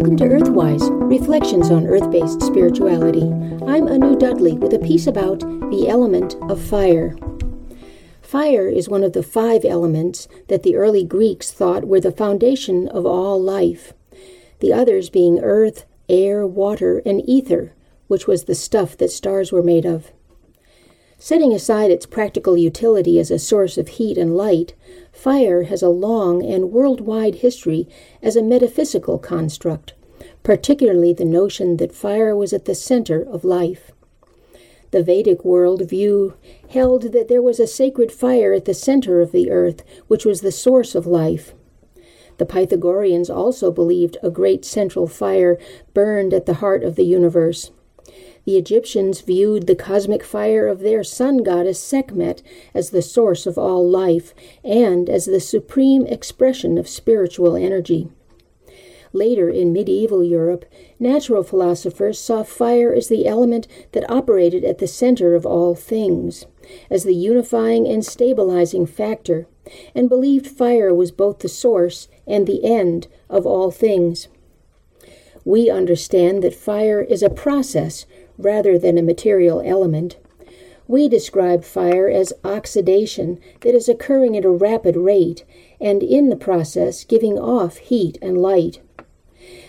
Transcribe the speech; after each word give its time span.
Welcome 0.00 0.16
to 0.16 0.28
Earthwise 0.28 1.10
Reflections 1.10 1.70
on 1.70 1.86
Earth 1.86 2.10
based 2.10 2.40
Spirituality. 2.40 3.24
I'm 3.66 3.86
Anu 3.86 4.16
Dudley 4.16 4.54
with 4.54 4.72
a 4.72 4.78
piece 4.78 5.06
about 5.06 5.40
the 5.40 5.88
element 5.90 6.36
of 6.48 6.58
fire. 6.58 7.14
Fire 8.22 8.66
is 8.66 8.88
one 8.88 9.04
of 9.04 9.12
the 9.12 9.22
five 9.22 9.62
elements 9.62 10.26
that 10.48 10.62
the 10.62 10.74
early 10.74 11.04
Greeks 11.04 11.52
thought 11.52 11.84
were 11.84 12.00
the 12.00 12.12
foundation 12.12 12.88
of 12.88 13.04
all 13.04 13.42
life, 13.42 13.92
the 14.60 14.72
others 14.72 15.10
being 15.10 15.38
earth, 15.40 15.84
air, 16.08 16.46
water, 16.46 17.02
and 17.04 17.20
ether, 17.28 17.74
which 18.06 18.26
was 18.26 18.44
the 18.44 18.54
stuff 18.54 18.96
that 18.96 19.10
stars 19.10 19.52
were 19.52 19.62
made 19.62 19.84
of. 19.84 20.12
Setting 21.22 21.52
aside 21.52 21.90
its 21.90 22.06
practical 22.06 22.56
utility 22.56 23.18
as 23.18 23.30
a 23.30 23.38
source 23.38 23.76
of 23.76 23.88
heat 23.88 24.16
and 24.16 24.34
light, 24.34 24.72
fire 25.12 25.64
has 25.64 25.82
a 25.82 25.90
long 25.90 26.42
and 26.42 26.72
worldwide 26.72 27.36
history 27.36 27.86
as 28.22 28.36
a 28.36 28.42
metaphysical 28.42 29.18
construct, 29.18 29.92
particularly 30.42 31.12
the 31.12 31.26
notion 31.26 31.76
that 31.76 31.94
fire 31.94 32.34
was 32.34 32.54
at 32.54 32.64
the 32.64 32.74
center 32.74 33.20
of 33.20 33.44
life. 33.44 33.92
The 34.92 35.02
Vedic 35.02 35.44
world 35.44 35.86
view 35.86 36.36
held 36.70 37.12
that 37.12 37.28
there 37.28 37.42
was 37.42 37.60
a 37.60 37.66
sacred 37.66 38.10
fire 38.10 38.54
at 38.54 38.64
the 38.64 38.72
center 38.72 39.20
of 39.20 39.30
the 39.30 39.50
earth, 39.50 39.82
which 40.08 40.24
was 40.24 40.40
the 40.40 40.50
source 40.50 40.94
of 40.94 41.06
life. 41.06 41.52
The 42.38 42.46
Pythagoreans 42.46 43.28
also 43.28 43.70
believed 43.70 44.16
a 44.22 44.30
great 44.30 44.64
central 44.64 45.06
fire 45.06 45.58
burned 45.92 46.32
at 46.32 46.46
the 46.46 46.54
heart 46.54 46.82
of 46.82 46.96
the 46.96 47.04
universe. 47.04 47.72
The 48.50 48.58
Egyptians 48.58 49.20
viewed 49.20 49.68
the 49.68 49.76
cosmic 49.76 50.24
fire 50.24 50.66
of 50.66 50.80
their 50.80 51.04
sun 51.04 51.44
goddess 51.44 51.78
Sekhmet 51.78 52.42
as 52.74 52.90
the 52.90 53.00
source 53.00 53.46
of 53.46 53.56
all 53.56 53.88
life 53.88 54.34
and 54.64 55.08
as 55.08 55.26
the 55.26 55.38
supreme 55.38 56.04
expression 56.06 56.76
of 56.76 56.88
spiritual 56.88 57.54
energy. 57.54 58.08
Later, 59.12 59.48
in 59.48 59.72
medieval 59.72 60.24
Europe, 60.24 60.64
natural 60.98 61.44
philosophers 61.44 62.18
saw 62.18 62.42
fire 62.42 62.92
as 62.92 63.06
the 63.06 63.28
element 63.28 63.68
that 63.92 64.10
operated 64.10 64.64
at 64.64 64.78
the 64.78 64.88
center 64.88 65.36
of 65.36 65.46
all 65.46 65.76
things, 65.76 66.44
as 66.90 67.04
the 67.04 67.14
unifying 67.14 67.86
and 67.86 68.04
stabilizing 68.04 68.84
factor, 68.84 69.46
and 69.94 70.08
believed 70.08 70.48
fire 70.48 70.92
was 70.92 71.12
both 71.12 71.38
the 71.38 71.48
source 71.48 72.08
and 72.26 72.48
the 72.48 72.64
end 72.64 73.06
of 73.28 73.46
all 73.46 73.70
things. 73.70 74.26
We 75.44 75.70
understand 75.70 76.42
that 76.42 76.54
fire 76.54 77.00
is 77.00 77.22
a 77.22 77.30
process 77.30 78.06
rather 78.44 78.78
than 78.78 78.98
a 78.98 79.02
material 79.02 79.60
element. 79.64 80.16
We 80.88 81.08
describe 81.08 81.62
fire 81.62 82.08
as 82.08 82.32
oxidation 82.42 83.38
that 83.60 83.74
is 83.74 83.88
occurring 83.88 84.36
at 84.36 84.44
a 84.44 84.50
rapid 84.50 84.96
rate 84.96 85.44
and 85.80 86.02
in 86.02 86.30
the 86.30 86.36
process 86.36 87.04
giving 87.04 87.38
off 87.38 87.76
heat 87.76 88.18
and 88.20 88.42
light. 88.42 88.80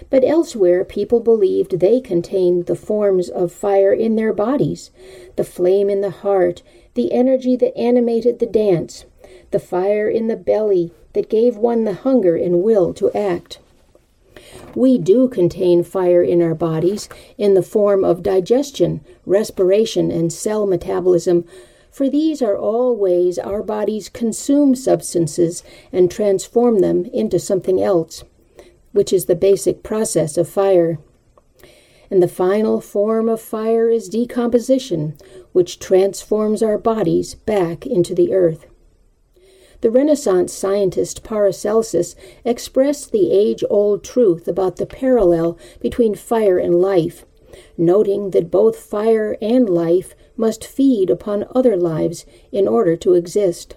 But 0.10 0.26
elsewhere, 0.26 0.84
people 0.84 1.20
believed 1.20 1.80
they 1.80 2.02
contained 2.02 2.66
the 2.66 2.76
forms 2.76 3.30
of 3.30 3.52
fire 3.52 3.94
in 3.94 4.16
their 4.16 4.34
bodies 4.34 4.92
the 5.36 5.44
flame 5.44 5.90
in 5.90 6.02
the 6.02 6.10
heart, 6.10 6.64
the 6.96 7.14
energy 7.14 7.56
that 7.56 7.78
animated 7.78 8.40
the 8.40 8.46
dance, 8.46 9.06
the 9.52 9.60
fire 9.60 10.10
in 10.10 10.28
the 10.28 10.36
belly 10.36 10.92
that 11.14 11.30
gave 11.30 11.56
one 11.56 11.84
the 11.84 11.94
hunger 11.94 12.36
and 12.36 12.64
will 12.64 12.94
to 12.96 13.12
act. 13.12 13.60
We 14.76 14.98
do 14.98 15.28
contain 15.28 15.84
fire 15.84 16.24
in 16.24 16.42
our 16.42 16.56
bodies 16.56 17.10
in 17.38 17.54
the 17.56 17.64
form 17.64 18.06
of 18.06 18.24
digestion, 18.24 19.02
respiration, 19.26 20.12
and 20.12 20.32
cell 20.32 20.66
metabolism, 20.66 21.46
for 21.92 22.10
these 22.10 22.42
are 22.42 22.58
all 22.58 22.96
ways 22.96 23.38
our 23.38 23.62
bodies 23.62 24.08
consume 24.08 24.76
substances 24.76 25.62
and 25.92 26.10
transform 26.10 26.80
them 26.80 27.06
into 27.06 27.38
something 27.38 27.82
else, 27.82 28.24
which 28.94 29.12
is 29.12 29.26
the 29.26 29.36
basic 29.36 29.84
process 29.84 30.38
of 30.38 30.48
fire. 30.48 31.00
And 32.10 32.24
the 32.24 32.30
final 32.30 32.80
form 32.80 33.28
of 33.28 33.42
fire 33.42 33.90
is 33.90 34.08
decomposition, 34.08 35.18
which 35.52 35.80
transforms 35.80 36.64
our 36.64 36.78
bodies 36.78 37.36
back 37.36 37.86
into 37.86 38.16
the 38.16 38.34
earth. 38.34 38.66
The 39.82 39.90
Renaissance 39.90 40.54
scientist 40.54 41.24
Paracelsus 41.24 42.16
expressed 42.46 43.12
the 43.12 43.32
age 43.32 43.64
old 43.68 44.04
truth 44.04 44.48
about 44.48 44.76
the 44.76 44.86
parallel 44.86 45.58
between 45.80 46.14
fire 46.14 46.60
and 46.60 46.80
life, 46.80 47.26
noting 47.80 48.30
that 48.30 48.52
both 48.52 48.78
fire 48.78 49.38
and 49.42 49.68
life 49.68 50.14
must 50.38 50.64
feed 50.64 51.10
upon 51.10 51.48
other 51.56 51.76
lives 51.76 52.28
in 52.52 52.68
order 52.68 52.96
to 52.98 53.16
exist. 53.16 53.76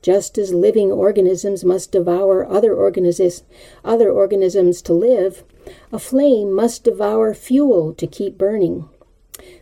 Just 0.00 0.38
as 0.38 0.54
living 0.54 0.92
organisms 0.92 1.64
must 1.64 1.90
devour 1.90 2.46
other, 2.46 2.76
organis- 2.76 3.42
other 3.84 4.12
organisms 4.12 4.80
to 4.82 4.92
live, 4.92 5.42
a 5.90 5.98
flame 5.98 6.52
must 6.52 6.84
devour 6.84 7.34
fuel 7.34 7.92
to 7.94 8.06
keep 8.06 8.38
burning. 8.38 8.88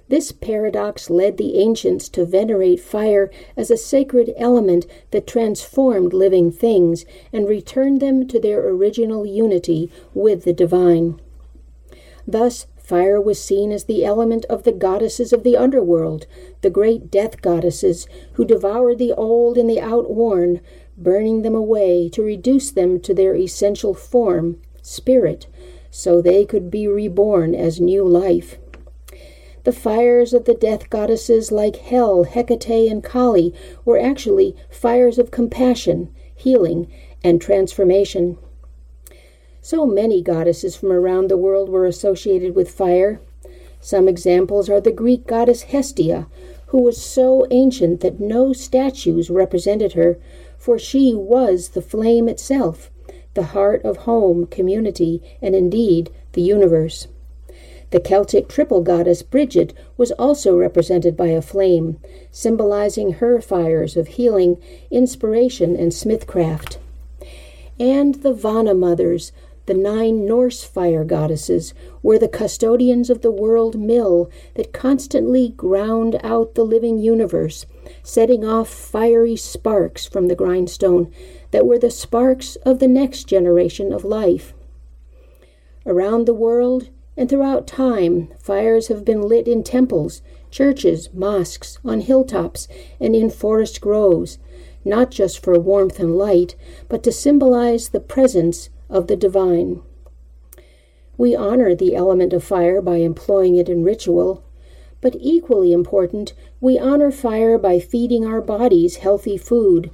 This 0.09 0.33
paradox 0.33 1.09
led 1.09 1.39
the 1.39 1.59
ancients 1.59 2.11
to 2.11 2.27
venerate 2.27 2.81
fire 2.81 3.31
as 3.57 3.71
a 3.71 3.77
sacred 3.77 4.35
element 4.37 4.87
that 5.13 5.27
transformed 5.27 6.13
living 6.13 6.53
things 6.53 7.07
and 7.33 7.49
returned 7.49 8.01
them 8.01 8.29
to 8.29 8.39
their 8.39 8.69
original 8.69 9.25
unity 9.25 9.91
with 10.13 10.45
the 10.45 10.53
divine. 10.53 11.21
Thus, 12.27 12.67
fire 12.77 13.19
was 13.19 13.41
seen 13.43 13.73
as 13.73 13.85
the 13.85 14.05
element 14.05 14.45
of 14.47 14.65
the 14.65 14.73
goddesses 14.73 15.33
of 15.33 15.43
the 15.43 15.57
underworld, 15.57 16.27
the 16.61 16.69
great 16.69 17.11
death 17.11 17.41
goddesses 17.41 18.07
who 18.35 18.45
devoured 18.45 18.99
the 18.99 19.15
old 19.15 19.57
and 19.57 19.71
the 19.71 19.81
outworn, 19.81 20.61
burning 20.99 21.41
them 21.41 21.55
away 21.55 22.11
to 22.11 22.23
reduce 22.23 22.71
them 22.71 23.01
to 23.01 23.15
their 23.15 23.35
essential 23.35 23.95
form, 23.95 24.61
spirit, 24.83 25.47
so 25.91 26.21
they 26.21 26.45
could 26.45 26.71
be 26.71 26.87
reborn 26.87 27.55
as 27.55 27.81
new 27.81 28.07
life. 28.07 28.59
The 29.65 29.73
fires 29.73 30.35
of 30.35 30.45
the 30.45 30.53
death 30.53 30.91
goddesses 30.91 31.51
like 31.51 31.77
Hel, 31.77 32.25
Hecate, 32.25 32.91
and 32.91 33.03
Kali 33.03 33.55
were 33.87 33.99
actually 33.99 34.55
fires 34.71 35.19
of 35.19 35.31
compassion, 35.31 36.11
healing, 36.35 36.87
and 37.23 37.41
transformation. 37.41 38.37
So 39.63 39.87
many 39.87 40.21
goddesses 40.21 40.77
from 40.77 40.93
around 40.93 41.29
the 41.29 41.39
world 41.39 41.71
were 41.71 41.87
associated 41.87 42.55
with 42.55 42.71
fire. 42.71 43.23
Some 43.81 44.07
examples 44.07 44.69
are 44.69 44.83
the 44.83 44.93
Greek 44.93 45.27
goddess 45.27 45.63
Hestia, 45.63 46.27
who 46.67 46.83
was 46.83 47.01
so 47.01 47.47
ancient 47.51 48.01
that 48.01 48.21
no 48.21 48.53
statues 48.53 49.31
represented 49.31 49.95
her, 49.95 50.19
for 50.59 50.79
she 50.79 51.15
was 51.15 51.71
the 51.71 51.81
flame 51.81 52.29
itself, 52.29 52.91
the 53.33 53.45
heart 53.45 53.83
of 53.83 53.99
home, 53.99 54.47
community, 54.47 55.23
and 55.41 55.55
indeed 55.55 56.11
the 56.33 56.43
universe. 56.43 57.09
The 57.95 58.01
Celtic 58.01 58.49
triple 58.49 58.81
goddess 58.81 59.23
Brigid 59.23 59.73
was 59.97 60.11
also 60.11 60.57
represented 60.57 61.17
by 61.17 61.29
a 61.29 61.41
flame, 61.41 62.01
symbolizing 62.33 63.13
her 63.13 63.41
fires 63.41 63.97
of 63.97 64.09
healing, 64.09 64.61
inspiration, 64.91 65.77
and 65.77 65.93
smithcraft. 65.93 66.79
And 67.79 68.17
the 68.17 68.33
Vana 68.33 68.75
mothers, 68.75 69.31
the 69.67 69.75
nine 69.75 70.27
Norse 70.27 70.65
fire 70.65 71.05
goddesses, 71.05 71.73
were 72.03 72.19
the 72.19 72.27
custodians 72.27 73.11
of 73.11 73.23
the 73.23 73.31
world 73.31 73.79
mill 73.79 74.29
that 74.55 74.73
constantly 74.73 75.51
ground 75.51 76.19
out 76.25 76.57
the 76.57 76.65
living 76.65 76.99
universe, 76.99 77.65
setting 78.03 78.45
off 78.45 78.69
fiery 78.69 79.37
sparks 79.37 80.05
from 80.05 80.27
the 80.27 80.35
grindstone 80.35 81.13
that 81.53 81.65
were 81.65 81.79
the 81.79 81.93
sparks 81.93 82.57
of 82.67 82.81
the 82.81 82.89
next 82.89 83.29
generation 83.29 83.93
of 83.93 84.05
life. 84.05 84.53
Around 85.87 86.27
the 86.27 86.35
world, 86.35 86.89
and 87.17 87.29
throughout 87.29 87.67
time, 87.67 88.29
fires 88.41 88.89
have 88.89 89.05
been 89.05 89.23
lit 89.23 89.47
in 89.47 89.63
temples, 89.63 90.23
churches, 90.51 91.09
mosques, 91.13 91.79
on 91.85 92.01
hilltops, 92.01 92.69
and 93.01 93.15
in 93.15 93.31
forest 93.31 93.81
groves, 93.81 94.39
not 94.85 95.11
just 95.11 95.43
for 95.43 95.59
warmth 95.59 95.99
and 95.99 96.17
light, 96.17 96.55
but 96.89 97.03
to 97.03 97.13
symbolize 97.13 97.89
the 97.89 98.01
presence 98.01 98.69
of 98.91 99.07
the 99.07 99.17
divine. 99.17 99.81
We 101.17 101.37
honor 101.37 101.75
the 101.75 101.95
element 101.95 102.33
of 102.33 102.43
fire 102.43 102.83
by 102.83 102.97
employing 102.97 103.57
it 103.57 103.69
in 103.69 103.85
ritual, 103.85 104.45
but 105.01 105.15
equally 105.21 105.73
important, 105.73 106.33
we 106.61 106.79
honor 106.79 107.11
fire 107.11 107.59
by 107.59 107.79
feeding 107.79 108.25
our 108.25 108.41
bodies 108.41 108.97
healthy 108.97 109.37
food. 109.37 109.91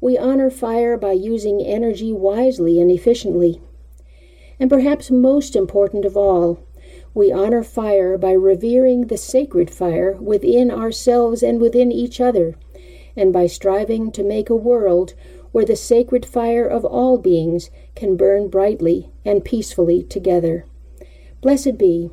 We 0.00 0.18
honor 0.18 0.50
fire 0.50 0.96
by 0.96 1.12
using 1.12 1.60
energy 1.60 2.12
wisely 2.12 2.80
and 2.80 2.90
efficiently. 2.90 3.60
And 4.58 4.70
perhaps 4.70 5.10
most 5.10 5.56
important 5.56 6.04
of 6.04 6.16
all, 6.16 6.60
we 7.12 7.32
honor 7.32 7.62
fire 7.62 8.18
by 8.18 8.32
revering 8.32 9.06
the 9.06 9.16
sacred 9.16 9.70
fire 9.70 10.12
within 10.20 10.70
ourselves 10.70 11.42
and 11.42 11.60
within 11.60 11.92
each 11.92 12.20
other, 12.20 12.56
and 13.16 13.32
by 13.32 13.46
striving 13.46 14.10
to 14.12 14.24
make 14.24 14.50
a 14.50 14.56
world 14.56 15.14
where 15.52 15.64
the 15.64 15.76
sacred 15.76 16.26
fire 16.26 16.66
of 16.66 16.84
all 16.84 17.16
beings 17.16 17.70
can 17.94 18.16
burn 18.16 18.48
brightly 18.48 19.10
and 19.24 19.44
peacefully 19.44 20.02
together. 20.02 20.66
Blessed 21.40 21.78
be. 21.78 22.10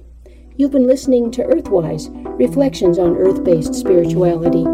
You've 0.56 0.72
been 0.72 0.86
listening 0.86 1.32
to 1.32 1.44
Earthwise 1.44 2.10
Reflections 2.38 3.00
on 3.00 3.18
Earth 3.18 3.44
Based 3.44 3.74
Spirituality. 3.74 4.66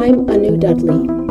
I'm 0.00 0.30
Anu 0.30 0.56
Dudley. 0.56 1.23